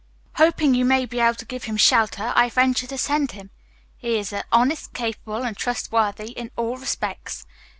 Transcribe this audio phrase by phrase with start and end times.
[0.37, 3.51] Hoping you may be able to give him shelter, I venture to send him.
[3.97, 7.45] He is honest, capable, and trustworthy in all respects.